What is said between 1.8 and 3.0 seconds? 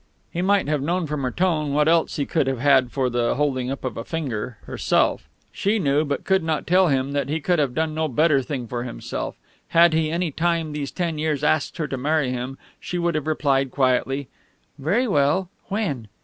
else he could have had